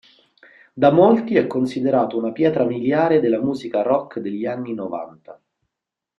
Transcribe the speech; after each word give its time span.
Da 0.73 0.91
molti 0.91 1.35
è 1.35 1.45
considerato 1.45 2.17
una 2.17 2.31
pietra 2.31 2.65
miliare 2.65 3.19
della 3.19 3.39
musica 3.39 3.83
rock 3.83 4.17
degli 4.17 4.47
anni 4.47 4.73
novanta. 4.73 5.39